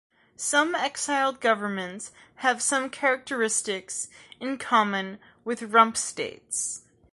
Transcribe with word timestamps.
Some 0.35 0.73
exiled 0.73 1.39
governments 1.39 2.11
have 2.37 2.59
some 2.63 2.89
characteristics 2.89 4.07
in 4.39 4.57
common 4.57 5.19
with 5.45 5.61
rump 5.61 5.95
states. 5.95 6.81